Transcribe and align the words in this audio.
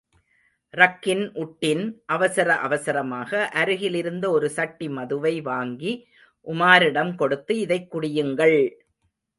ரக்கின் 0.73 1.21
உட்டின் 1.35 1.83
அவசர 2.05 2.55
அவசரமாக 2.57 3.31
அருகில் 3.53 3.93
இருந்த 3.93 4.31
ஒரு 4.31 4.51
சட்டிமதுவை 4.55 5.41
வாங்கி 5.41 5.93
உமாரிடம் 6.47 7.15
கொடுத்து 7.15 7.59
இதைக் 7.59 7.91
குடியுங்கள்! 7.91 8.59